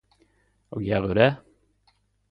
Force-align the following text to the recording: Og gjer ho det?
Og 0.77 0.81
gjer 0.87 1.05
ho 1.07 1.13
det? 1.21 1.29